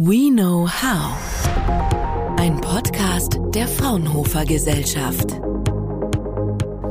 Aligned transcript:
We 0.00 0.30
Know 0.30 0.68
How. 0.68 1.18
Ein 2.38 2.60
Podcast 2.60 3.40
der 3.52 3.66
Fraunhofer 3.66 4.44
Gesellschaft. 4.44 5.32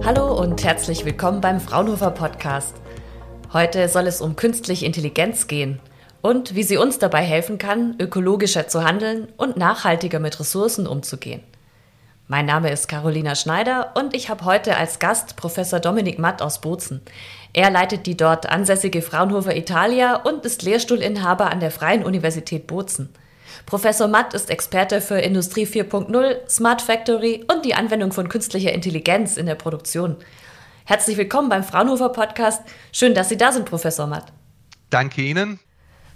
Hallo 0.04 0.38
und 0.38 0.62
herzlich 0.62 1.06
willkommen 1.06 1.40
beim 1.40 1.62
Fraunhofer 1.62 2.12
Podcast. 2.12 2.76
Heute 3.54 3.88
soll 3.88 4.08
es 4.08 4.20
um 4.20 4.36
künstliche 4.36 4.86
Intelligenz 4.86 5.48
gehen 5.48 5.80
und 6.22 6.54
wie 6.54 6.64
sie 6.64 6.76
uns 6.76 7.00
dabei 7.00 7.22
helfen 7.22 7.58
kann, 7.58 7.96
ökologischer 7.98 8.68
zu 8.68 8.84
handeln 8.84 9.30
und 9.38 9.56
nachhaltiger 9.56 10.20
mit 10.20 10.38
Ressourcen 10.42 10.86
umzugehen. 10.86 11.40
Mein 12.30 12.46
Name 12.46 12.70
ist 12.72 12.90
Carolina 12.90 13.36
Schneider 13.36 13.94
und 13.96 14.14
ich 14.14 14.30
habe 14.30 14.44
heute 14.44 14.76
als 14.76 15.00
Gast 15.00 15.38
Professor 15.38 15.80
Dominik 15.80 16.20
Matt 16.20 16.42
aus 16.42 16.60
Bozen. 16.60 17.00
Er 17.54 17.72
leitet 17.72 18.06
die 18.06 18.18
dort 18.18 18.50
ansässige 18.50 19.02
Fraunhofer 19.02 19.56
Italia 19.56 20.18
und 20.18 20.44
ist 20.44 20.62
Lehrstuhlinhaber 20.62 21.50
an 21.50 21.62
der 21.62 21.72
Freien 21.72 22.04
Universität 22.04 22.68
Bozen. 22.68 23.08
Professor 23.66 24.10
Matt 24.10 24.34
ist 24.34 24.50
Experte 24.50 25.00
für 25.00 25.20
Industrie 25.20 25.66
4.0, 25.66 26.50
Smart 26.50 26.82
Factory 26.82 27.46
und 27.50 27.64
die 27.64 27.76
Anwendung 27.76 28.12
von 28.12 28.28
künstlicher 28.28 28.74
Intelligenz 28.74 29.38
in 29.38 29.46
der 29.46 29.56
Produktion. 29.56 30.18
Herzlich 30.84 31.16
willkommen 31.16 31.48
beim 31.48 31.64
Fraunhofer 31.64 32.10
Podcast. 32.10 32.62
Schön, 32.92 33.14
dass 33.14 33.30
Sie 33.30 33.38
da 33.38 33.54
sind, 33.54 33.64
Professor 33.64 34.06
Matt. 34.06 34.34
Danke 34.90 35.22
Ihnen. 35.22 35.62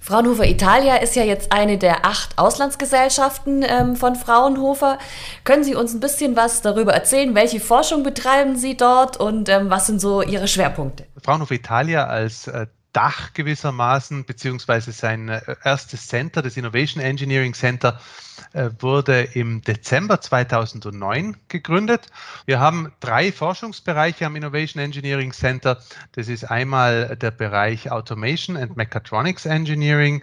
Fraunhofer 0.03 0.47
Italia 0.47 0.95
ist 0.95 1.15
ja 1.15 1.23
jetzt 1.23 1.51
eine 1.51 1.77
der 1.77 2.07
acht 2.07 2.39
Auslandsgesellschaften 2.39 3.63
ähm, 3.63 3.95
von 3.95 4.15
Fraunhofer. 4.15 4.97
Können 5.43 5.63
Sie 5.63 5.75
uns 5.75 5.93
ein 5.93 5.99
bisschen 5.99 6.35
was 6.35 6.63
darüber 6.63 6.91
erzählen? 6.91 7.35
Welche 7.35 7.59
Forschung 7.59 8.01
betreiben 8.01 8.57
Sie 8.57 8.75
dort 8.75 9.17
und 9.17 9.47
ähm, 9.47 9.69
was 9.69 9.85
sind 9.85 10.01
so 10.01 10.23
Ihre 10.23 10.47
Schwerpunkte? 10.47 11.05
Fraunhofer 11.23 11.53
Italia 11.53 12.07
als 12.07 12.47
äh, 12.47 12.65
Dach 12.93 13.33
gewissermaßen, 13.33 14.25
beziehungsweise 14.25 14.91
sein 14.91 15.29
äh, 15.29 15.41
erstes 15.63 16.07
Center, 16.07 16.41
das 16.41 16.57
Innovation 16.57 17.01
Engineering 17.01 17.53
Center, 17.53 18.01
äh, 18.51 18.69
wurde 18.79 19.21
im 19.33 19.61
Dezember 19.61 20.19
2009 20.19 21.37
gegründet. 21.47 22.07
Wir 22.45 22.59
haben 22.59 22.91
drei 22.99 23.31
Forschungsbereiche 23.31 24.25
am 24.25 24.35
Innovation 24.35 24.83
Engineering 24.83 25.31
Center. 25.31 25.81
Das 26.13 26.27
ist 26.27 26.43
einmal 26.43 27.15
der 27.15 27.31
Bereich 27.31 27.89
Automation 27.89 28.57
and 28.57 28.75
Mechatronics 28.75 29.45
Engineering. 29.45 30.21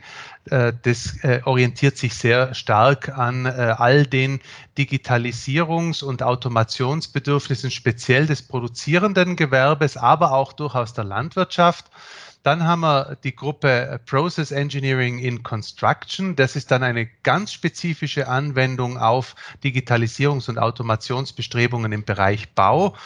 Äh, 0.50 0.74
das 0.82 1.16
orientiert 1.44 1.96
sich 1.96 2.14
sehr 2.14 2.54
stark 2.54 3.16
an 3.16 3.46
all 3.46 4.06
den 4.06 4.40
Digitalisierungs- 4.76 6.04
und 6.04 6.22
Automationsbedürfnissen, 6.22 7.70
speziell 7.70 8.26
des 8.26 8.42
produzierenden 8.42 9.36
Gewerbes, 9.36 9.96
aber 9.96 10.32
auch 10.32 10.52
durchaus 10.52 10.92
der 10.92 11.04
Landwirtschaft. 11.04 11.86
Dann 12.48 12.64
haben 12.64 12.80
wir 12.80 13.18
die 13.24 13.36
Gruppe 13.36 14.00
Process 14.06 14.52
Engineering 14.52 15.18
in 15.18 15.42
Construction. 15.42 16.34
Das 16.34 16.56
ist 16.56 16.70
dann 16.70 16.82
eine 16.82 17.04
ganz 17.22 17.52
spezifische 17.52 18.26
Anwendung 18.26 18.96
auf 18.96 19.34
Digitalisierungs- 19.62 20.48
und 20.48 20.56
Automationsbestrebungen 20.56 21.92
im 21.92 22.06
Bereich 22.06 22.54
Bau. 22.54 22.96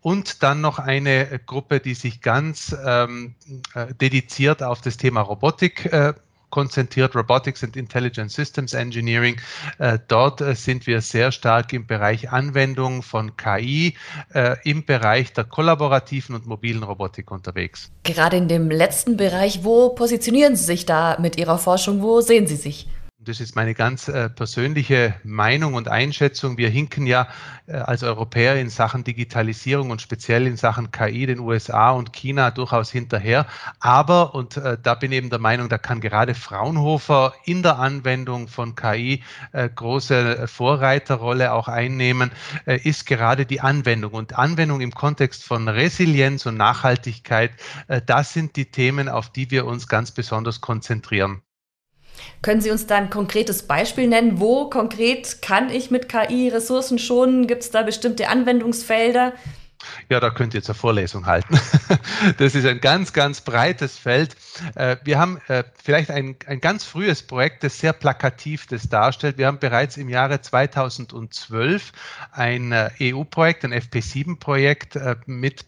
Und 0.00 0.42
dann 0.42 0.60
noch 0.60 0.80
eine 0.80 1.40
Gruppe, 1.46 1.78
die 1.78 1.94
sich 1.94 2.22
ganz 2.22 2.74
ähm, 2.84 3.36
äh, 3.74 3.94
dediziert 3.94 4.64
auf 4.64 4.80
das 4.80 4.96
Thema 4.96 5.20
Robotik 5.20 5.84
äh, 5.84 6.14
konzentriert, 6.50 7.14
Robotics 7.14 7.62
and 7.62 7.76
Intelligent 7.76 8.30
Systems 8.30 8.74
Engineering. 8.74 9.36
Äh, 9.78 9.98
dort 10.08 10.40
äh, 10.40 10.54
sind 10.54 10.86
wir 10.86 11.00
sehr 11.00 11.32
stark 11.32 11.72
im 11.72 11.86
Bereich 11.86 12.30
Anwendung 12.30 13.02
von 13.02 13.36
KI, 13.36 13.94
äh, 14.34 14.56
im 14.64 14.84
Bereich 14.84 15.32
der 15.32 15.44
kollaborativen 15.44 16.34
und 16.34 16.46
mobilen 16.46 16.82
Robotik 16.82 17.30
unterwegs. 17.30 17.90
Gerade 18.04 18.36
in 18.36 18.48
dem 18.48 18.70
letzten 18.70 19.16
Bereich, 19.16 19.64
wo 19.64 19.90
positionieren 19.90 20.56
Sie 20.56 20.64
sich 20.64 20.86
da 20.86 21.18
mit 21.20 21.36
Ihrer 21.36 21.58
Forschung? 21.58 22.02
Wo 22.02 22.20
sehen 22.20 22.46
Sie 22.46 22.56
sich? 22.56 22.88
Das 23.28 23.40
ist 23.40 23.56
meine 23.56 23.74
ganz 23.74 24.08
äh, 24.08 24.30
persönliche 24.30 25.14
Meinung 25.22 25.74
und 25.74 25.88
Einschätzung. 25.88 26.56
Wir 26.56 26.70
hinken 26.70 27.06
ja 27.06 27.28
äh, 27.66 27.74
als 27.74 28.02
Europäer 28.02 28.56
in 28.56 28.70
Sachen 28.70 29.04
Digitalisierung 29.04 29.90
und 29.90 30.00
speziell 30.00 30.46
in 30.46 30.56
Sachen 30.56 30.90
KI 30.92 31.26
den 31.26 31.40
USA 31.40 31.90
und 31.90 32.14
China 32.14 32.50
durchaus 32.50 32.90
hinterher. 32.90 33.46
Aber, 33.80 34.34
und 34.34 34.56
äh, 34.56 34.78
da 34.82 34.94
bin 34.94 35.12
ich 35.12 35.18
eben 35.18 35.28
der 35.28 35.40
Meinung, 35.40 35.68
da 35.68 35.76
kann 35.76 36.00
gerade 36.00 36.34
Fraunhofer 36.34 37.34
in 37.44 37.62
der 37.62 37.78
Anwendung 37.78 38.48
von 38.48 38.74
KI 38.74 39.22
äh, 39.52 39.68
große 39.68 40.48
Vorreiterrolle 40.48 41.52
auch 41.52 41.68
einnehmen, 41.68 42.30
äh, 42.66 42.78
ist 42.78 43.04
gerade 43.04 43.44
die 43.44 43.60
Anwendung. 43.60 44.12
Und 44.12 44.38
Anwendung 44.38 44.80
im 44.80 44.92
Kontext 44.92 45.44
von 45.44 45.68
Resilienz 45.68 46.46
und 46.46 46.56
Nachhaltigkeit, 46.56 47.50
äh, 47.88 48.00
das 48.00 48.32
sind 48.32 48.56
die 48.56 48.70
Themen, 48.70 49.10
auf 49.10 49.30
die 49.30 49.50
wir 49.50 49.66
uns 49.66 49.86
ganz 49.86 50.12
besonders 50.12 50.62
konzentrieren. 50.62 51.42
Können 52.42 52.60
Sie 52.60 52.70
uns 52.70 52.86
da 52.86 52.96
ein 52.96 53.10
konkretes 53.10 53.62
Beispiel 53.64 54.08
nennen? 54.08 54.40
Wo 54.40 54.70
konkret 54.70 55.42
kann 55.42 55.70
ich 55.70 55.90
mit 55.90 56.08
KI 56.08 56.48
Ressourcen 56.48 56.98
schonen? 56.98 57.46
Gibt 57.46 57.62
es 57.62 57.70
da 57.70 57.82
bestimmte 57.82 58.28
Anwendungsfelder? 58.28 59.32
Ja, 60.08 60.20
da 60.20 60.30
könnt 60.30 60.54
ihr 60.54 60.62
eine 60.64 60.74
Vorlesung 60.74 61.26
halten. 61.26 61.58
Das 62.38 62.54
ist 62.54 62.66
ein 62.66 62.80
ganz, 62.80 63.12
ganz 63.12 63.40
breites 63.40 63.96
Feld. 63.96 64.36
Äh, 64.74 64.96
wir 65.04 65.18
haben 65.18 65.40
äh, 65.48 65.64
vielleicht 65.82 66.10
ein, 66.10 66.36
ein 66.46 66.60
ganz 66.60 66.84
frühes 66.84 67.22
Projekt, 67.22 67.62
das 67.62 67.78
sehr 67.78 67.92
plakativ 67.92 68.66
das 68.66 68.88
darstellt. 68.88 69.38
Wir 69.38 69.46
haben 69.46 69.58
bereits 69.58 69.96
im 69.96 70.08
Jahre 70.08 70.40
2012 70.40 71.92
ein 72.32 72.72
äh, 72.72 72.90
EU-Projekt, 73.00 73.64
ein 73.64 73.72
FP7-Projekt 73.72 74.98
mit 75.26 75.66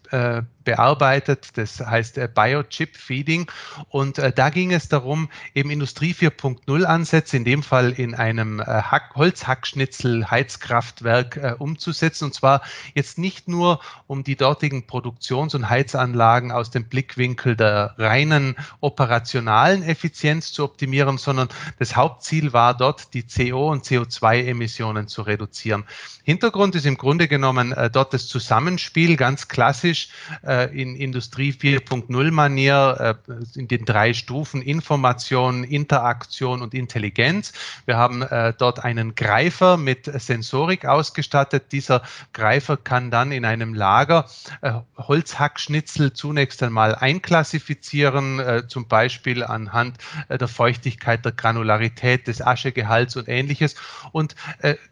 bearbeitet. 0.63 1.57
Das 1.57 1.79
heißt 1.79 2.19
Biochip 2.35 2.95
Feeding. 2.95 3.49
Und 3.89 4.17
da 4.17 4.49
ging 4.49 4.71
es 4.71 4.89
darum, 4.89 5.29
eben 5.55 5.71
Industrie 5.71 6.13
4.0 6.13 6.83
Ansätze, 6.83 7.37
in 7.37 7.45
dem 7.45 7.63
Fall 7.63 7.91
in 7.91 8.13
einem 8.13 8.61
Hack 8.61 9.15
Holzhackschnitzel 9.15 10.29
Heizkraftwerk 10.29 11.55
umzusetzen. 11.59 12.25
Und 12.25 12.33
zwar 12.33 12.61
jetzt 12.93 13.17
nicht 13.17 13.47
nur, 13.47 13.79
um 14.11 14.25
die 14.25 14.35
dortigen 14.35 14.85
Produktions- 14.87 15.55
und 15.55 15.69
Heizanlagen 15.69 16.51
aus 16.51 16.69
dem 16.69 16.83
Blickwinkel 16.83 17.55
der 17.55 17.95
reinen 17.97 18.57
operationalen 18.81 19.83
Effizienz 19.83 20.51
zu 20.51 20.65
optimieren, 20.65 21.17
sondern 21.17 21.47
das 21.79 21.95
Hauptziel 21.95 22.51
war 22.51 22.75
dort, 22.75 23.13
die 23.13 23.23
CO- 23.23 23.71
und 23.71 23.85
CO2-Emissionen 23.85 25.07
zu 25.07 25.21
reduzieren. 25.21 25.85
Hintergrund 26.23 26.75
ist 26.75 26.85
im 26.85 26.97
Grunde 26.97 27.29
genommen 27.29 27.71
äh, 27.71 27.89
dort 27.89 28.13
das 28.13 28.27
Zusammenspiel, 28.27 29.15
ganz 29.15 29.47
klassisch 29.47 30.09
äh, 30.45 30.69
in 30.77 30.97
Industrie 30.97 31.51
4.0 31.53 32.31
Manier, 32.31 33.17
äh, 33.27 33.59
in 33.59 33.69
den 33.69 33.85
drei 33.85 34.13
Stufen 34.13 34.61
Information, 34.61 35.63
Interaktion 35.63 36.61
und 36.61 36.73
Intelligenz. 36.73 37.53
Wir 37.85 37.95
haben 37.95 38.23
äh, 38.23 38.53
dort 38.57 38.83
einen 38.83 39.15
Greifer 39.15 39.77
mit 39.77 40.11
Sensorik 40.21 40.85
ausgestattet. 40.85 41.71
Dieser 41.71 42.01
Greifer 42.33 42.75
kann 42.75 43.09
dann 43.09 43.31
in 43.31 43.45
einem 43.45 43.73
Lager 43.73 44.00
äh, 44.09 44.73
Holzhackschnitzel 44.97 46.13
zunächst 46.13 46.61
einmal 46.61 46.95
einklassifizieren, 46.95 48.39
äh, 48.39 48.67
zum 48.67 48.87
Beispiel 48.87 49.43
anhand 49.43 49.97
der 50.29 50.47
Feuchtigkeit, 50.47 51.25
der 51.25 51.31
Granularität, 51.31 52.27
des 52.27 52.41
Aschegehalts 52.41 53.15
und 53.15 53.27
ähnliches 53.27 53.75
und 54.11 54.35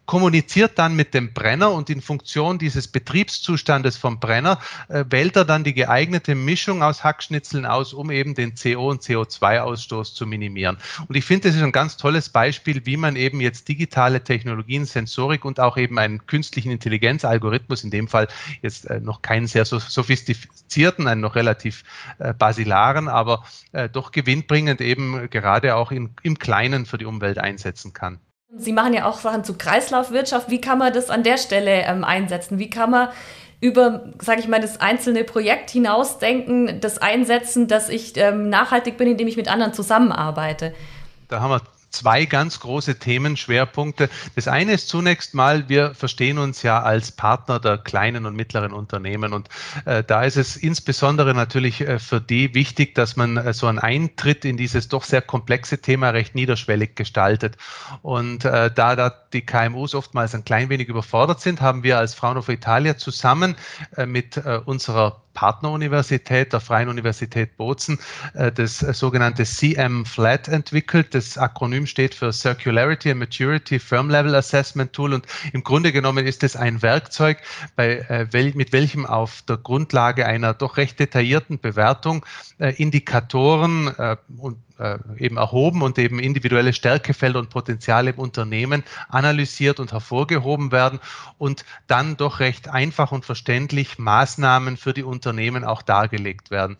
kommuniziert 0.06 0.78
dann 0.78 0.96
mit 0.96 1.14
dem 1.14 1.20
dem 1.20 1.32
Brenner 1.34 1.70
und 1.72 1.90
in 1.90 2.00
Funktion 2.00 2.58
dieses 2.58 2.88
Betriebszustandes 2.88 3.96
vom 3.96 4.18
Brenner 4.18 4.58
äh, 4.88 5.04
wählt 5.08 5.36
er 5.36 5.44
dann 5.44 5.64
die 5.64 5.74
geeignete 5.74 6.34
Mischung 6.34 6.82
aus 6.82 7.04
Hackschnitzeln 7.04 7.66
aus, 7.66 7.92
um 7.92 8.10
eben 8.10 8.34
den 8.34 8.54
CO- 8.54 8.90
und 8.90 9.02
CO2-Ausstoß 9.02 10.14
zu 10.14 10.26
minimieren. 10.26 10.78
Und 11.06 11.16
ich 11.16 11.24
finde, 11.24 11.48
das 11.48 11.56
ist 11.56 11.62
ein 11.62 11.72
ganz 11.72 11.96
tolles 11.96 12.30
Beispiel, 12.30 12.86
wie 12.86 12.96
man 12.96 13.16
eben 13.16 13.40
jetzt 13.40 13.68
digitale 13.68 14.24
Technologien, 14.24 14.86
Sensorik 14.86 15.44
und 15.44 15.60
auch 15.60 15.76
eben 15.76 15.98
einen 15.98 16.26
künstlichen 16.26 16.70
Intelligenzalgorithmus, 16.70 17.84
in 17.84 17.90
dem 17.90 18.08
Fall 18.08 18.28
jetzt 18.62 18.89
äh, 18.90 19.00
noch 19.00 19.22
keinen 19.22 19.46
sehr 19.46 19.64
so 19.64 19.78
sophistizierten, 19.78 21.06
einen 21.06 21.20
noch 21.20 21.36
relativ 21.36 21.84
äh, 22.18 22.34
basilaren, 22.34 23.08
aber 23.08 23.44
äh, 23.72 23.88
doch 23.88 24.12
gewinnbringend 24.12 24.80
eben 24.80 25.30
gerade 25.30 25.76
auch 25.76 25.92
in, 25.92 26.10
im 26.22 26.38
Kleinen 26.38 26.86
für 26.86 26.98
die 26.98 27.04
Umwelt 27.04 27.38
einsetzen 27.38 27.92
kann. 27.92 28.18
Sie 28.56 28.72
machen 28.72 28.92
ja 28.92 29.06
auch 29.06 29.20
Sachen 29.20 29.44
zu 29.44 29.56
Kreislaufwirtschaft. 29.56 30.50
Wie 30.50 30.60
kann 30.60 30.78
man 30.78 30.92
das 30.92 31.08
an 31.08 31.22
der 31.22 31.38
Stelle 31.38 31.84
ähm, 31.84 32.02
einsetzen? 32.02 32.58
Wie 32.58 32.68
kann 32.68 32.90
man 32.90 33.08
über, 33.60 34.06
sage 34.20 34.40
ich 34.40 34.48
mal, 34.48 34.60
das 34.60 34.80
einzelne 34.80 35.22
Projekt 35.22 35.70
hinausdenken, 35.70 36.80
das 36.80 36.98
einsetzen, 36.98 37.68
dass 37.68 37.88
ich 37.88 38.16
ähm, 38.16 38.48
nachhaltig 38.48 38.96
bin, 38.96 39.08
indem 39.08 39.28
ich 39.28 39.36
mit 39.36 39.48
anderen 39.48 39.72
zusammenarbeite? 39.72 40.74
Da 41.28 41.40
haben 41.40 41.50
wir 41.50 41.62
zwei 41.90 42.24
ganz 42.24 42.60
große 42.60 42.98
Themenschwerpunkte. 42.98 44.08
Das 44.34 44.48
eine 44.48 44.72
ist 44.72 44.88
zunächst 44.88 45.34
mal, 45.34 45.68
wir 45.68 45.94
verstehen 45.94 46.38
uns 46.38 46.62
ja 46.62 46.82
als 46.82 47.12
Partner 47.12 47.58
der 47.58 47.78
kleinen 47.78 48.26
und 48.26 48.36
mittleren 48.36 48.72
Unternehmen 48.72 49.32
und 49.32 49.48
äh, 49.84 50.02
da 50.04 50.24
ist 50.24 50.36
es 50.36 50.56
insbesondere 50.56 51.34
natürlich 51.34 51.80
äh, 51.80 51.98
für 51.98 52.20
die 52.20 52.54
wichtig, 52.54 52.94
dass 52.94 53.16
man 53.16 53.36
äh, 53.36 53.52
so 53.52 53.66
einen 53.66 53.78
Eintritt 53.78 54.44
in 54.44 54.56
dieses 54.56 54.88
doch 54.88 55.04
sehr 55.04 55.22
komplexe 55.22 55.78
Thema 55.78 56.10
recht 56.10 56.34
niederschwellig 56.34 56.94
gestaltet. 56.94 57.56
Und 58.02 58.44
äh, 58.44 58.70
da, 58.72 58.96
da 58.96 59.12
die 59.32 59.42
KMUs 59.42 59.94
oftmals 59.94 60.34
ein 60.34 60.44
klein 60.44 60.68
wenig 60.68 60.88
überfordert 60.88 61.40
sind, 61.40 61.60
haben 61.60 61.82
wir 61.82 61.98
als 61.98 62.14
Fraunhofer 62.14 62.52
Italia 62.52 62.96
zusammen 62.96 63.56
äh, 63.96 64.06
mit 64.06 64.36
äh, 64.36 64.60
unserer 64.64 65.22
Partneruniversität, 65.34 66.52
der 66.52 66.60
Freien 66.60 66.88
Universität 66.88 67.56
Bozen, 67.56 67.98
das 68.34 68.78
sogenannte 68.78 69.44
CM-FLAT 69.44 70.48
entwickelt. 70.48 71.14
Das 71.14 71.38
Akronym 71.38 71.86
steht 71.86 72.14
für 72.14 72.32
Circularity 72.32 73.10
and 73.10 73.20
Maturity 73.20 73.78
Firm 73.78 74.10
Level 74.10 74.34
Assessment 74.34 74.92
Tool 74.92 75.14
und 75.14 75.26
im 75.52 75.62
Grunde 75.62 75.92
genommen 75.92 76.26
ist 76.26 76.42
es 76.42 76.56
ein 76.56 76.82
Werkzeug, 76.82 77.38
bei, 77.76 78.28
mit 78.54 78.72
welchem 78.72 79.06
auf 79.06 79.42
der 79.42 79.56
Grundlage 79.56 80.26
einer 80.26 80.54
doch 80.54 80.76
recht 80.76 80.98
detaillierten 80.98 81.58
Bewertung 81.58 82.24
Indikatoren 82.58 83.88
und 84.36 84.58
äh, 84.80 84.98
eben 85.18 85.36
erhoben 85.36 85.82
und 85.82 85.98
eben 85.98 86.18
individuelle 86.18 86.72
Stärkefelder 86.72 87.38
und 87.38 87.50
Potenziale 87.50 88.10
im 88.10 88.18
Unternehmen 88.18 88.82
analysiert 89.08 89.78
und 89.78 89.92
hervorgehoben 89.92 90.72
werden 90.72 91.00
und 91.38 91.64
dann 91.86 92.16
doch 92.16 92.40
recht 92.40 92.68
einfach 92.68 93.12
und 93.12 93.24
verständlich 93.24 93.98
Maßnahmen 93.98 94.76
für 94.76 94.94
die 94.94 95.02
Unternehmen 95.02 95.64
auch 95.64 95.82
dargelegt 95.82 96.50
werden. 96.50 96.76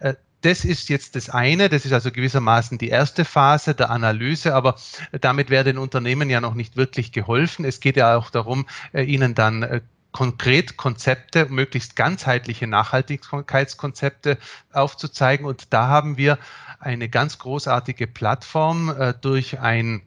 Äh, 0.00 0.14
das 0.40 0.64
ist 0.64 0.88
jetzt 0.88 1.14
das 1.14 1.30
eine, 1.30 1.68
das 1.68 1.84
ist 1.84 1.92
also 1.92 2.10
gewissermaßen 2.10 2.76
die 2.76 2.88
erste 2.88 3.24
Phase 3.24 3.74
der 3.74 3.90
Analyse, 3.90 4.54
aber 4.54 4.74
damit 5.20 5.50
wäre 5.50 5.62
den 5.62 5.78
Unternehmen 5.78 6.30
ja 6.30 6.40
noch 6.40 6.54
nicht 6.54 6.76
wirklich 6.76 7.12
geholfen. 7.12 7.64
Es 7.64 7.78
geht 7.78 7.96
ja 7.96 8.16
auch 8.16 8.30
darum, 8.30 8.66
äh, 8.92 9.02
ihnen 9.02 9.34
dann 9.34 9.82
konkret 10.12 10.76
Konzepte, 10.76 11.46
möglichst 11.46 11.96
ganzheitliche 11.96 12.66
Nachhaltigkeitskonzepte 12.66 14.38
aufzuzeigen. 14.72 15.46
Und 15.46 15.72
da 15.72 15.88
haben 15.88 16.16
wir 16.16 16.38
eine 16.78 17.08
ganz 17.08 17.38
großartige 17.38 18.06
Plattform 18.06 18.88
äh, 18.90 19.14
durch 19.20 19.58
ein 19.60 20.02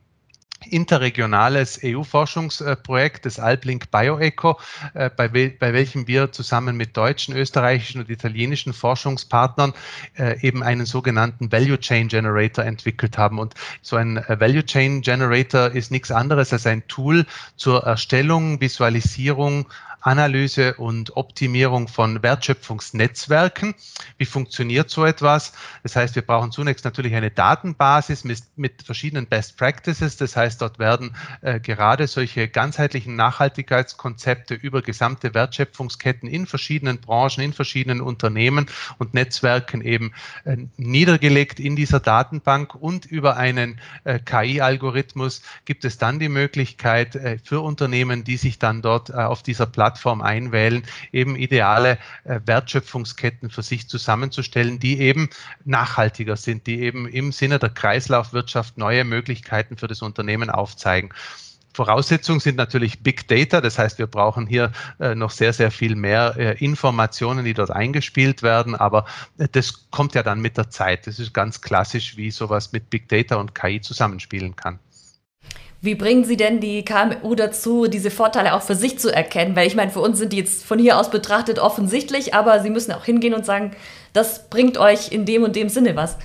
interregionales 0.69 1.79
EU-Forschungsprojekt 1.83 3.25
des 3.25 3.39
Alblink 3.39 3.91
BioEco, 3.91 4.59
äh, 4.93 5.09
bei, 5.09 5.27
bei, 5.27 5.73
welchem 5.73 6.07
wir 6.07 6.31
zusammen 6.31 6.75
mit 6.75 6.97
deutschen, 6.97 7.35
österreichischen 7.35 8.01
und 8.01 8.09
italienischen 8.09 8.73
Forschungspartnern 8.73 9.73
äh, 10.17 10.39
eben 10.41 10.63
einen 10.63 10.85
sogenannten 10.85 11.51
Value 11.51 11.79
Chain 11.79 12.07
Generator 12.07 12.65
entwickelt 12.65 13.17
haben. 13.17 13.39
Und 13.39 13.53
so 13.81 13.95
ein 13.95 14.17
äh, 14.17 14.39
Value 14.39 14.65
Chain 14.65 15.01
Generator 15.01 15.71
ist 15.71 15.91
nichts 15.91 16.11
anderes 16.11 16.53
als 16.53 16.65
ein 16.65 16.87
Tool 16.87 17.25
zur 17.55 17.83
Erstellung, 17.83 18.59
Visualisierung, 18.61 19.67
Analyse 20.05 20.75
und 20.75 21.17
Optimierung 21.17 21.87
von 21.87 22.21
Wertschöpfungsnetzwerken. 22.21 23.73
Wie 24.19 24.25
funktioniert 24.25 24.91
so 24.91 25.03
etwas? 25.03 25.53
Das 25.81 25.95
heißt, 25.95 26.13
wir 26.13 26.21
brauchen 26.21 26.51
zunächst 26.51 26.85
natürlich 26.85 27.15
eine 27.15 27.31
Datenbasis 27.31 28.23
mit, 28.23 28.43
mit 28.55 28.83
verschiedenen 28.83 29.25
Best 29.25 29.57
Practices. 29.57 30.15
Das 30.17 30.35
heißt, 30.35 30.61
dort 30.61 30.77
werden 30.77 31.15
äh, 31.41 31.59
gerade 31.59 32.05
solche 32.05 32.47
ganzheitlichen 32.47 33.15
Nachhaltigkeitskonzepte 33.15 34.53
über 34.53 34.83
gesamte 34.83 35.33
Wertschöpfungsketten 35.33 36.29
in 36.29 36.45
verschiedenen 36.45 37.01
Branchen, 37.01 37.43
in 37.43 37.53
verschiedenen 37.53 37.99
Unternehmen 37.99 38.67
und 38.99 39.15
Netzwerken 39.15 39.81
eben 39.81 40.13
äh, 40.43 40.57
niedergelegt 40.77 41.59
in 41.59 41.75
dieser 41.75 41.99
Datenbank 41.99 42.75
und 42.75 43.07
über 43.07 43.37
einen 43.37 43.81
äh, 44.03 44.19
KI-Algorithmus 44.19 45.41
gibt 45.65 45.83
es 45.83 45.97
dann 45.97 46.19
die 46.19 46.29
Möglichkeit 46.29 47.15
äh, 47.15 47.39
für 47.43 47.61
Unternehmen, 47.61 48.23
die 48.23 48.37
sich 48.37 48.59
dann 48.59 48.83
dort 48.83 49.09
äh, 49.09 49.13
auf 49.13 49.41
dieser 49.41 49.65
Plattform 49.65 49.94
Plattform 49.95 50.21
einwählen, 50.21 50.83
eben 51.13 51.35
ideale 51.37 51.97
äh, 52.25 52.41
Wertschöpfungsketten 52.45 53.49
für 53.49 53.63
sich 53.63 53.87
zusammenzustellen, 53.87 54.77
die 54.77 54.99
eben 54.99 55.29
nachhaltiger 55.63 56.35
sind, 56.35 56.67
die 56.67 56.81
eben 56.81 57.07
im 57.07 57.31
Sinne 57.31 57.59
der 57.59 57.69
Kreislaufwirtschaft 57.69 58.77
neue 58.77 59.05
Möglichkeiten 59.05 59.77
für 59.77 59.87
das 59.87 60.01
Unternehmen 60.01 60.49
aufzeigen. 60.49 61.11
Voraussetzungen 61.73 62.39
sind 62.39 62.55
natürlich 62.55 63.03
Big 63.03 63.27
Data, 63.27 63.59
das 63.61 63.77
heißt, 63.77 63.99
wir 63.99 64.07
brauchen 64.07 64.47
hier 64.47 64.71
äh, 64.99 65.15
noch 65.15 65.31
sehr, 65.31 65.51
sehr 65.51 65.71
viel 65.71 65.95
mehr 65.95 66.35
äh, 66.37 66.57
Informationen, 66.63 67.43
die 67.43 67.53
dort 67.53 67.71
eingespielt 67.71 68.43
werden, 68.43 68.75
aber 68.75 69.05
äh, 69.37 69.47
das 69.51 69.89
kommt 69.91 70.15
ja 70.15 70.23
dann 70.23 70.41
mit 70.41 70.57
der 70.57 70.69
Zeit. 70.69 71.07
Das 71.07 71.19
ist 71.19 71.33
ganz 71.33 71.61
klassisch, 71.61 72.15
wie 72.15 72.31
sowas 72.31 72.71
mit 72.71 72.89
Big 72.89 73.09
Data 73.09 73.35
und 73.35 73.55
KI 73.55 73.81
zusammenspielen 73.81 74.55
kann. 74.55 74.79
Wie 75.85 75.93
bringen 75.93 76.23
Sie 76.25 76.35
denn 76.35 76.59
die 76.59 76.83
KMU 76.83 77.35
dazu, 77.35 77.85
diese 77.85 78.09
Vorteile 78.09 78.55
auch 78.55 78.63
für 78.63 78.75
sich 78.75 78.97
zu 78.97 79.13
erkennen? 79.13 79.55
Weil 79.55 79.67
ich 79.67 79.75
meine, 79.75 79.91
für 79.91 79.99
uns 79.99 80.17
sind 80.17 80.33
die 80.33 80.37
jetzt 80.37 80.65
von 80.65 80.79
hier 80.79 80.99
aus 80.99 81.11
betrachtet 81.11 81.59
offensichtlich, 81.59 82.33
aber 82.33 82.59
Sie 82.61 82.71
müssen 82.71 82.91
auch 82.91 83.05
hingehen 83.05 83.35
und 83.35 83.45
sagen, 83.45 83.75
das 84.11 84.49
bringt 84.49 84.79
euch 84.79 85.11
in 85.11 85.25
dem 85.25 85.43
und 85.43 85.55
dem 85.55 85.69
Sinne 85.69 85.95
was. 85.95 86.17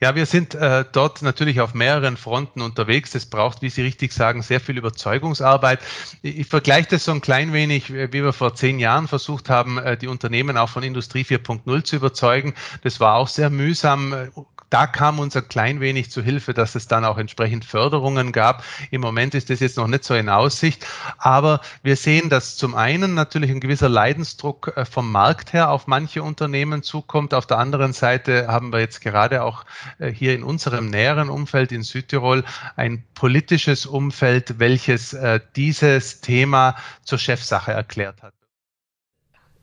Ja, 0.00 0.14
wir 0.14 0.24
sind 0.26 0.54
äh, 0.54 0.84
dort 0.90 1.20
natürlich 1.20 1.60
auf 1.60 1.74
mehreren 1.74 2.16
Fronten 2.16 2.62
unterwegs. 2.62 3.14
Es 3.14 3.26
braucht, 3.26 3.60
wie 3.60 3.68
Sie 3.68 3.82
richtig 3.82 4.12
sagen, 4.12 4.40
sehr 4.40 4.60
viel 4.60 4.78
Überzeugungsarbeit. 4.78 5.80
Ich, 6.22 6.38
ich 6.40 6.46
vergleiche 6.46 6.88
das 6.90 7.04
so 7.04 7.12
ein 7.12 7.20
klein 7.20 7.52
wenig, 7.52 7.92
wie 7.92 8.12
wir 8.12 8.32
vor 8.32 8.54
zehn 8.54 8.78
Jahren 8.78 9.08
versucht 9.08 9.50
haben, 9.50 9.78
äh, 9.78 9.96
die 9.96 10.08
Unternehmen 10.08 10.56
auch 10.56 10.70
von 10.70 10.82
Industrie 10.82 11.22
4.0 11.22 11.84
zu 11.84 11.96
überzeugen. 11.96 12.54
Das 12.82 12.98
war 12.98 13.16
auch 13.16 13.28
sehr 13.28 13.50
mühsam 13.50 14.30
da 14.74 14.88
kam 14.88 15.20
uns 15.20 15.36
ein 15.36 15.46
klein 15.46 15.78
wenig 15.78 16.10
zu 16.10 16.20
Hilfe, 16.20 16.52
dass 16.52 16.74
es 16.74 16.88
dann 16.88 17.04
auch 17.04 17.16
entsprechend 17.16 17.64
Förderungen 17.64 18.32
gab. 18.32 18.64
Im 18.90 19.02
Moment 19.02 19.36
ist 19.36 19.48
das 19.48 19.60
jetzt 19.60 19.76
noch 19.76 19.86
nicht 19.86 20.02
so 20.02 20.14
in 20.14 20.28
Aussicht, 20.28 20.84
aber 21.16 21.60
wir 21.84 21.94
sehen, 21.94 22.28
dass 22.28 22.56
zum 22.56 22.74
einen 22.74 23.14
natürlich 23.14 23.52
ein 23.52 23.60
gewisser 23.60 23.88
Leidensdruck 23.88 24.72
äh, 24.74 24.84
vom 24.84 25.12
Markt 25.12 25.52
her 25.52 25.70
auf 25.70 25.86
manche 25.86 26.24
Unternehmen 26.24 26.82
zukommt. 26.82 27.34
Auf 27.34 27.46
der 27.46 27.58
anderen 27.58 27.92
Seite 27.92 28.48
haben 28.48 28.72
wir 28.72 28.80
jetzt 28.80 29.00
gerade 29.00 29.44
auch 29.44 29.64
äh, 30.00 30.10
hier 30.10 30.34
in 30.34 30.42
unserem 30.42 30.90
näheren 30.90 31.28
Umfeld 31.28 31.70
in 31.70 31.84
Südtirol 31.84 32.42
ein 32.74 33.04
politisches 33.14 33.86
Umfeld, 33.86 34.58
welches 34.58 35.12
äh, 35.12 35.38
dieses 35.54 36.20
Thema 36.20 36.74
zur 37.04 37.18
Chefsache 37.20 37.70
erklärt 37.70 38.24
hat 38.24 38.34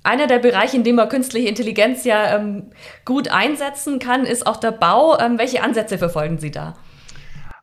einer 0.03 0.27
der 0.27 0.39
Bereiche, 0.39 0.77
in 0.77 0.83
dem 0.83 0.95
man 0.95 1.09
künstliche 1.09 1.47
Intelligenz 1.47 2.05
ja 2.05 2.35
ähm, 2.35 2.71
gut 3.05 3.29
einsetzen 3.29 3.99
kann, 3.99 4.25
ist 4.25 4.47
auch 4.47 4.57
der 4.57 4.71
Bau. 4.71 5.17
Ähm, 5.19 5.37
welche 5.37 5.63
Ansätze 5.63 5.97
verfolgen 5.97 6.39
Sie 6.39 6.51
da? 6.51 6.75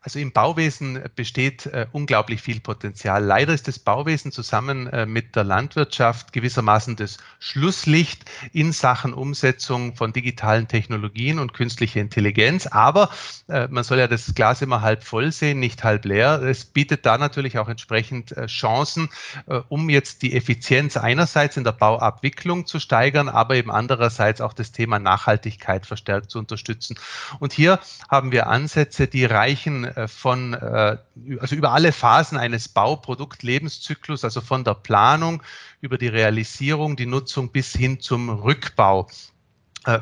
Also 0.08 0.20
im 0.20 0.32
Bauwesen 0.32 1.02
besteht 1.16 1.66
äh, 1.66 1.87
unglaublich 1.93 2.40
viel 2.40 2.60
Potenzial. 2.60 3.22
Leider 3.22 3.52
ist 3.52 3.69
das 3.69 3.78
Bauwesen 3.78 4.32
zusammen 4.32 4.87
äh, 4.87 5.05
mit 5.05 5.37
der 5.37 5.44
Landwirtschaft 5.44 6.32
gewissermaßen 6.32 6.96
das 6.96 7.19
Schlusslicht 7.40 8.25
in 8.55 8.72
Sachen 8.72 9.12
Umsetzung 9.12 9.96
von 9.96 10.14
digitalen 10.14 10.66
Technologien 10.66 11.38
und 11.38 11.52
künstlicher 11.52 12.00
Intelligenz. 12.00 12.66
Aber 12.66 13.10
äh, 13.49 13.69
man 13.69 13.84
soll 13.84 13.99
ja 13.99 14.08
das 14.08 14.34
Glas 14.34 14.62
immer 14.62 14.81
halb 14.81 15.05
voll 15.05 15.31
sehen, 15.31 15.60
nicht 15.60 15.84
halb 15.84 16.06
leer. 16.06 16.40
Es 16.40 16.64
bietet 16.64 17.05
da 17.05 17.19
natürlich 17.19 17.58
auch 17.58 17.69
entsprechend 17.69 18.34
äh, 18.34 18.46
Chancen, 18.46 19.10
äh, 19.46 19.60
um 19.69 19.90
jetzt 19.90 20.22
die 20.22 20.34
Effizienz 20.34 20.96
einerseits 20.96 21.58
in 21.58 21.64
der 21.64 21.72
Bauabwicklung 21.72 22.64
zu 22.64 22.81
steigern, 22.81 23.28
aber 23.28 23.56
eben 23.56 23.70
andererseits 23.70 24.40
auch 24.40 24.55
das 24.55 24.72
Thema 24.72 24.99
Nachhaltigkeit 24.99 25.84
verstärkt 25.84 26.31
zu 26.31 26.38
unterstützen. 26.38 26.99
Und 27.40 27.52
hier 27.52 27.78
haben 28.08 28.32
wir 28.32 28.46
Ansätze, 28.46 29.06
die 29.06 29.26
reichen 29.26 29.84
äh, 29.98 29.98
von, 30.06 30.55
äh, 30.55 30.99
also 31.41 31.56
über 31.56 31.73
alle 31.73 31.93
Phasen 31.93 32.39
eines 32.39 32.69
Bauproduktlebenszyklus, 32.69 34.22
also 34.22 34.41
von 34.41 34.63
der 34.63 34.75
Planung 34.75 35.43
über 35.81 35.99
die 35.99 36.08
Realisierung, 36.08 36.96
die 36.96 37.06
Nutzung 37.06 37.51
bis 37.51 37.72
hin 37.72 37.99
zum 38.01 38.29
Rückbau. 38.29 39.08
äh, 39.08 39.38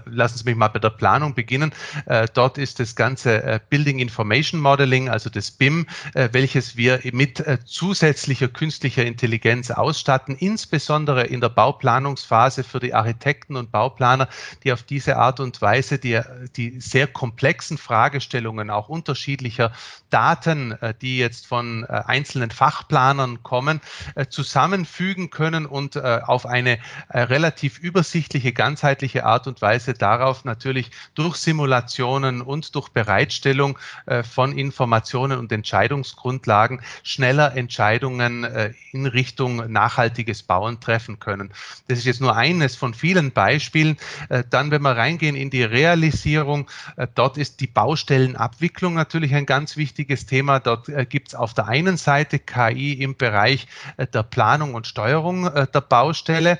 lassen 0.06 0.38
Sie 0.38 0.44
mich 0.44 0.56
mal 0.56 0.68
bei 0.68 0.78
der 0.78 0.90
Planung 0.90 1.34
beginnen. 1.34 1.72
Äh, 2.06 2.26
dort 2.34 2.58
ist 2.58 2.80
das 2.80 2.96
ganze 2.96 3.42
äh, 3.42 3.60
Building 3.70 3.98
Information 3.98 4.60
Modeling, 4.60 5.08
also 5.08 5.30
das 5.30 5.50
BIM, 5.50 5.86
welches 6.14 6.76
wir 6.76 7.00
mit 7.12 7.42
zusätzlicher 7.64 8.48
künstlicher 8.48 9.04
Intelligenz 9.04 9.70
ausstatten, 9.70 10.36
insbesondere 10.36 11.24
in 11.26 11.40
der 11.40 11.48
Bauplanungsphase 11.48 12.64
für 12.64 12.80
die 12.80 12.94
Architekten 12.94 13.56
und 13.56 13.70
Bauplaner, 13.70 14.28
die 14.64 14.72
auf 14.72 14.82
diese 14.82 15.16
Art 15.16 15.40
und 15.40 15.60
Weise 15.62 15.98
die, 15.98 16.20
die 16.56 16.80
sehr 16.80 17.06
komplexen 17.06 17.78
Fragestellungen 17.78 18.70
auch 18.70 18.88
unterschiedlicher 18.88 19.72
Daten, 20.10 20.76
die 21.02 21.18
jetzt 21.18 21.46
von 21.46 21.84
einzelnen 21.84 22.50
Fachplanern 22.50 23.42
kommen, 23.42 23.80
zusammenfügen 24.28 25.30
können 25.30 25.66
und 25.66 25.96
auf 26.02 26.46
eine 26.46 26.78
relativ 27.10 27.78
übersichtliche, 27.78 28.52
ganzheitliche 28.52 29.24
Art 29.24 29.46
und 29.46 29.60
Weise 29.62 29.75
Weise 29.76 29.92
darauf 29.92 30.46
natürlich 30.46 30.90
durch 31.14 31.36
Simulationen 31.36 32.40
und 32.40 32.74
durch 32.74 32.88
Bereitstellung 32.88 33.78
äh, 34.06 34.22
von 34.22 34.56
Informationen 34.56 35.38
und 35.38 35.52
Entscheidungsgrundlagen 35.52 36.80
schneller 37.02 37.54
Entscheidungen 37.54 38.44
äh, 38.44 38.72
in 38.92 39.04
Richtung 39.04 39.70
nachhaltiges 39.70 40.42
Bauen 40.42 40.80
treffen 40.80 41.18
können. 41.18 41.50
Das 41.88 41.98
ist 41.98 42.06
jetzt 42.06 42.22
nur 42.22 42.34
eines 42.34 42.74
von 42.74 42.94
vielen 42.94 43.32
Beispielen. 43.32 43.98
Äh, 44.30 44.44
dann, 44.48 44.70
wenn 44.70 44.80
wir 44.80 44.96
reingehen 44.96 45.36
in 45.36 45.50
die 45.50 45.62
Realisierung, 45.62 46.70
dort 47.14 47.36
ist 47.36 47.60
die 47.60 47.66
Baustellenabwicklung 47.66 48.94
natürlich 48.94 49.34
ein 49.34 49.44
ganz 49.44 49.76
wichtiges 49.76 50.24
Thema. 50.24 50.58
Dort 50.58 50.88
gibt 51.10 51.28
es 51.28 51.34
auf 51.34 51.52
der 51.52 51.66
einen 51.66 51.96
Seite 51.96 52.38
KI 52.38 52.94
im 52.94 53.16
Bereich 53.16 53.66
der 53.98 54.22
Planung 54.22 54.74
und 54.74 54.86
Steuerung 54.86 55.44
der 55.44 55.80
Baustelle 55.80 56.58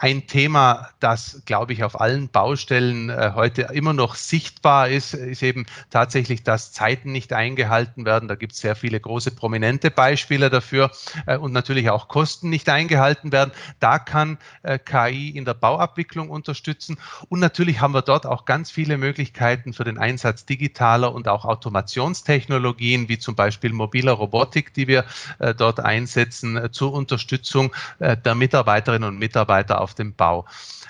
ein 0.00 0.28
Thema, 0.28 0.90
das, 1.00 1.42
glaube 1.44 1.72
ich, 1.72 1.82
auf 1.82 2.00
allen 2.00 2.28
Baustellen 2.28 3.10
äh, 3.10 3.32
heute 3.34 3.62
immer 3.72 3.92
noch 3.92 4.14
sichtbar 4.14 4.88
ist, 4.88 5.12
ist 5.12 5.42
eben 5.42 5.66
tatsächlich, 5.90 6.44
dass 6.44 6.70
Zeiten 6.70 7.10
nicht 7.10 7.32
eingehalten 7.32 8.04
werden. 8.04 8.28
Da 8.28 8.36
gibt 8.36 8.52
es 8.52 8.60
sehr 8.60 8.76
viele 8.76 9.00
große 9.00 9.32
prominente 9.32 9.90
Beispiele 9.90 10.50
dafür 10.50 10.92
äh, 11.26 11.36
und 11.36 11.50
natürlich 11.52 11.90
auch 11.90 12.06
Kosten 12.06 12.48
nicht 12.48 12.68
eingehalten 12.68 13.32
werden. 13.32 13.50
Da 13.80 13.98
kann 13.98 14.38
äh, 14.62 14.78
KI 14.78 15.30
in 15.30 15.44
der 15.44 15.54
Bauabwicklung 15.54 16.30
unterstützen. 16.30 16.96
Und 17.28 17.40
natürlich 17.40 17.80
haben 17.80 17.92
wir 17.92 18.02
dort 18.02 18.24
auch 18.24 18.44
ganz 18.44 18.70
viele 18.70 18.98
Möglichkeiten 18.98 19.72
für 19.72 19.82
den 19.82 19.98
Einsatz 19.98 20.46
digitaler 20.46 21.12
und 21.12 21.26
auch 21.26 21.44
Automationstechnologien, 21.44 23.08
wie 23.08 23.18
zum 23.18 23.34
Beispiel 23.34 23.72
mobiler 23.72 24.12
Robotik, 24.12 24.72
die 24.74 24.86
wir 24.86 25.06
äh, 25.40 25.56
dort 25.56 25.80
einsetzen 25.80 26.56
äh, 26.56 26.70
zur 26.70 26.92
Unterstützung 26.92 27.74
äh, 27.98 28.16
der 28.16 28.36
Mitarbeiterinnen 28.36 29.08
und 29.08 29.18
Mitarbeiter 29.18 29.80
auf 29.80 29.87
dem 29.94 30.14
Bau. 30.14 30.46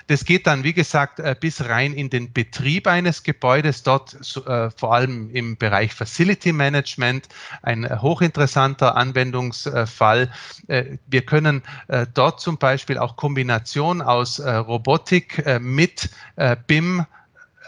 Das 0.07 0.25
geht 0.25 0.47
dann, 0.47 0.63
wie 0.63 0.73
gesagt, 0.73 1.19
äh, 1.19 1.35
bis 1.39 1.65
rein 1.65 1.93
in 1.93 2.09
den 2.09 2.33
Betrieb 2.33 2.87
eines 2.87 3.21
Gebäudes, 3.21 3.83
dort 3.83 4.15
äh, 4.47 4.71
vor 4.71 4.95
allem 4.95 5.29
im 5.29 5.55
Bereich 5.55 5.93
Facility 5.93 6.51
Management, 6.51 7.29
ein 7.61 7.83
äh, 7.83 7.97
hochinteressanter 8.01 8.95
Anwendungsfall. 8.95 10.31
Wir 10.67 11.21
können 11.25 11.63
dort 12.13 12.41
zum 12.41 12.57
Beispiel 12.57 12.97
auch 12.97 13.15
Kombination 13.15 14.01
aus 14.01 14.39
Robotik 14.39 15.43
mit 15.59 16.09
BIM 16.67 17.05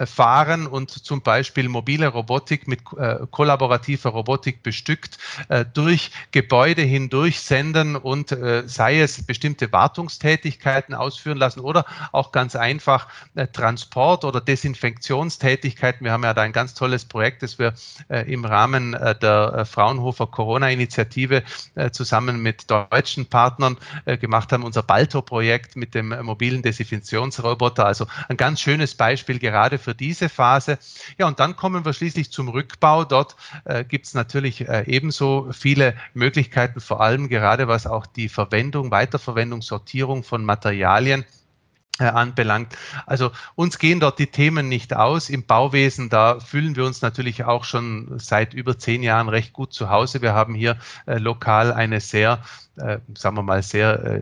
fahren 0.05 0.67
und 0.67 0.91
zum 0.91 1.22
Beispiel 1.22 1.70
mobile 1.70 2.08
Robotik 2.08 2.67
mit 2.67 2.81
äh, 2.98 3.17
kollaborativer 3.29 4.10
Robotik 4.10 4.63
bestückt 4.63 5.17
äh, 5.50 5.65
durch 5.74 6.12
Gebäude 6.31 6.81
hindurch 6.81 7.39
senden 7.39 7.96
und 7.96 8.31
äh, 8.31 8.63
sei 8.65 9.01
es 9.01 9.24
bestimmte 9.25 9.72
Wartungstätigkeiten 9.72 10.93
ausführen 10.93 11.38
lassen 11.38 11.62
oder 11.62 11.86
auch 12.12 12.31
ganz 12.31 12.55
einfach 12.55 13.08
äh, 13.36 13.48
Transport- 13.48 14.25
oder 14.25 14.41
Desinfektionstätigkeiten. 14.41 16.03
Wir 16.03 16.12
haben 16.12 16.24
ja 16.24 16.34
da 16.34 16.41
ein 16.41 16.53
ganz 16.53 16.74
tolles 16.74 17.05
Projekt, 17.05 17.43
das 17.43 17.60
wir 17.60 17.74
äh, 18.10 18.31
im 18.31 18.46
Rahmen 18.46 18.93
äh, 18.93 19.17
der 19.17 19.65
Fraunhofer 19.65 20.27
Corona-Initiative 20.27 21.43
zusammen 21.91 22.41
mit 22.41 22.70
deutschen 22.70 23.25
Partnern 23.25 23.77
gemacht 24.05 24.51
haben, 24.51 24.63
unser 24.63 24.84
Balto-Projekt 24.84 25.75
mit 25.75 25.93
dem 25.93 26.10
mobilen 26.24 26.62
Desinfektionsroboter. 26.62 27.86
Also 27.86 28.08
ein 28.29 28.38
ganz 28.38 28.62
schönes 28.62 28.96
Beispiel 28.96 29.39
gerade 29.39 29.77
für 29.77 29.90
diese 29.93 30.29
Phase. 30.29 30.79
Ja, 31.17 31.27
und 31.27 31.39
dann 31.39 31.55
kommen 31.55 31.86
wir 31.86 31.93
schließlich 31.93 32.31
zum 32.31 32.50
Rückbau. 32.50 33.05
Dort 33.05 33.36
äh, 33.65 33.83
gibt 33.83 34.05
es 34.05 34.13
natürlich 34.13 34.67
äh, 34.67 34.83
ebenso 34.88 35.50
viele 35.51 35.95
Möglichkeiten, 36.13 36.79
vor 36.79 37.01
allem 37.01 37.29
gerade 37.29 37.67
was 37.67 37.88
auch 37.88 38.05
die 38.05 38.29
Verwendung, 38.29 38.91
Weiterverwendung, 38.91 39.62
Sortierung 39.62 40.24
von 40.24 40.43
Materialien 40.45 41.25
äh, 42.01 42.05
anbelangt. 42.05 42.75
Also 43.05 43.31
uns 43.55 43.77
gehen 43.77 44.00
dort 44.00 44.17
die 44.17 44.27
Themen 44.27 44.67
nicht 44.67 44.95
aus. 44.95 45.29
Im 45.29 45.45
Bauwesen, 45.45 46.10
da 46.10 46.39
fühlen 46.39 46.75
wir 46.75 46.86
uns 46.86 47.01
natürlich 47.01 47.43
auch 47.43 47.63
schon 47.63 48.17
seit 48.17 48.53
über 48.53 48.79
zehn 48.79 49.03
Jahren 49.03 49.29
recht 49.29 49.53
gut 49.53 49.74
zu 49.74 49.89
Hause. 49.89 50.21
Wir 50.21 50.33
haben 50.33 50.55
hier 50.55 50.77
äh, 51.05 51.17
lokal 51.17 51.71
eine 51.71 52.00
sehr, 52.00 52.41
äh, 52.77 52.98
sagen 53.15 53.38
wir 53.38 53.43
mal, 53.43 53.62
sehr 53.62 54.03
äh, 54.03 54.21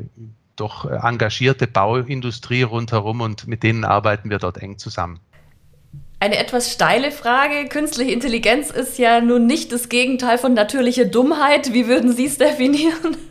doch 0.56 0.84
engagierte 0.86 1.68
Bauindustrie 1.68 2.64
rundherum 2.64 3.22
und 3.22 3.48
mit 3.48 3.64
denen 3.64 3.86
arbeiten 3.86 4.30
wir 4.30 4.40
dort 4.40 4.58
eng 4.58 4.78
zusammen. 4.78 5.20
Eine 6.22 6.38
etwas 6.38 6.72
steile 6.72 7.12
Frage. 7.12 7.70
Künstliche 7.70 8.12
Intelligenz 8.12 8.72
ist 8.72 8.98
ja 8.98 9.22
nun 9.22 9.46
nicht 9.46 9.72
das 9.72 9.88
Gegenteil 9.88 10.38
von 10.38 10.54
natürlicher 10.54 11.06
Dummheit. 11.06 11.74
Wie 11.74 11.88
würden 11.88 12.14
Sie 12.14 12.26
es 12.26 12.38
definieren? 12.38 13.18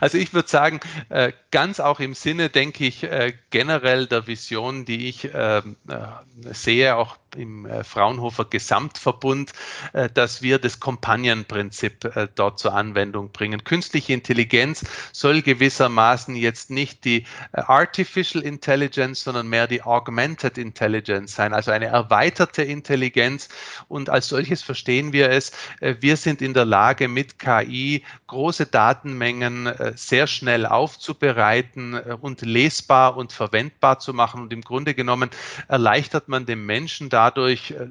Also 0.00 0.18
ich 0.18 0.34
würde 0.34 0.48
sagen, 0.48 0.80
äh, 1.08 1.32
ganz 1.50 1.80
auch 1.80 1.98
im 1.98 2.12
Sinne, 2.12 2.50
denke 2.50 2.84
ich, 2.84 3.04
äh, 3.04 3.32
generell 3.48 4.06
der 4.06 4.26
Vision, 4.26 4.84
die 4.84 5.08
ich 5.08 5.30
ähm, 5.32 5.76
äh, 5.88 6.52
sehe, 6.52 6.96
auch 6.96 7.16
im 7.36 7.66
äh, 7.66 7.84
Fraunhofer 7.84 8.44
Gesamtverbund, 8.44 9.52
äh, 9.92 10.08
dass 10.08 10.42
wir 10.42 10.58
das 10.58 10.80
Companion-Prinzip 10.80 12.04
äh, 12.04 12.28
dort 12.34 12.58
zur 12.58 12.74
Anwendung 12.74 13.32
bringen. 13.32 13.64
Künstliche 13.64 14.12
Intelligenz 14.12 14.84
soll 15.12 15.42
gewissermaßen 15.42 16.36
jetzt 16.36 16.70
nicht 16.70 17.04
die 17.04 17.24
Artificial 17.52 18.42
Intelligence, 18.42 19.24
sondern 19.24 19.48
mehr 19.48 19.66
die 19.66 19.82
Augmented 19.82 20.58
Intelligence 20.58 21.34
sein, 21.34 21.52
also 21.52 21.70
eine 21.70 21.86
erweiterte 21.86 22.62
Intelligenz. 22.62 23.48
Und 23.88 24.10
als 24.10 24.28
solches 24.28 24.62
verstehen 24.62 25.12
wir 25.12 25.30
es. 25.30 25.52
Wir 25.80 26.16
sind 26.16 26.42
in 26.42 26.54
der 26.54 26.64
Lage, 26.64 27.08
mit 27.08 27.38
KI 27.38 28.04
große 28.26 28.66
Datenmengen 28.66 29.72
sehr 29.94 30.26
schnell 30.26 30.66
aufzubereiten 30.66 31.94
und 31.94 32.42
lesbar 32.42 33.16
und 33.16 33.32
verwendbar 33.32 33.98
zu 33.98 34.12
machen. 34.14 34.42
Und 34.42 34.52
im 34.52 34.62
Grunde 34.62 34.94
genommen 34.94 35.30
erleichtert 35.68 36.28
man 36.28 36.46
dem 36.46 36.66
Menschen 36.66 37.08
da 37.08 37.23
dadurch 37.24 37.70
äh, 37.70 37.88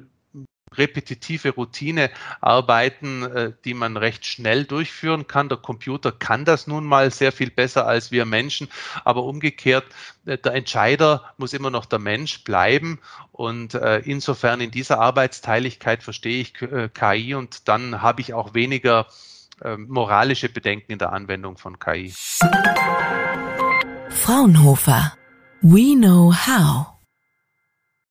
repetitive 0.76 1.50
Routinearbeiten, 1.50 3.22
äh, 3.22 3.52
die 3.64 3.74
man 3.74 3.96
recht 3.96 4.26
schnell 4.26 4.64
durchführen 4.64 5.26
kann. 5.26 5.48
Der 5.48 5.58
Computer 5.58 6.12
kann 6.12 6.44
das 6.44 6.66
nun 6.66 6.84
mal 6.84 7.10
sehr 7.10 7.32
viel 7.32 7.50
besser 7.50 7.86
als 7.86 8.10
wir 8.10 8.24
Menschen, 8.24 8.68
aber 9.04 9.24
umgekehrt, 9.24 9.84
äh, 10.26 10.38
der 10.38 10.54
Entscheider 10.54 11.32
muss 11.36 11.52
immer 11.52 11.70
noch 11.70 11.86
der 11.86 11.98
Mensch 11.98 12.44
bleiben 12.44 13.00
und 13.32 13.74
insofern 13.74 14.60
in 14.60 14.70
dieser 14.70 15.00
Arbeitsteiligkeit 15.00 16.04
verstehe 16.04 16.40
ich 16.40 16.54
KI 16.54 17.34
und 17.34 17.68
dann 17.68 18.00
habe 18.00 18.20
ich 18.20 18.32
auch 18.32 18.54
weniger 18.54 19.08
moralische 19.76 20.48
Bedenken 20.48 20.92
in 20.92 20.98
der 21.00 21.12
Anwendung 21.12 21.58
von 21.58 21.80
KI. 21.80 22.14
Fraunhofer. 24.10 25.14
We 25.62 25.96
know 25.96 26.32
how. 26.32 26.93